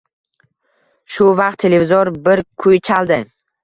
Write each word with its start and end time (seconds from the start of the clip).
Shu 1.17 1.29
vaqt 1.43 1.63
televizor 1.69 2.15
bir 2.25 2.45
kuy 2.65 2.85
chaldi. 2.91 3.25